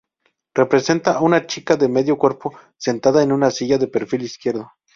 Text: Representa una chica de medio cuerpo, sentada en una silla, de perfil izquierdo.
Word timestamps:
Representa 0.55 1.19
una 1.21 1.45
chica 1.45 1.75
de 1.75 1.87
medio 1.87 2.17
cuerpo, 2.17 2.57
sentada 2.75 3.21
en 3.21 3.31
una 3.31 3.51
silla, 3.51 3.77
de 3.77 3.87
perfil 3.87 4.23
izquierdo. 4.23 4.67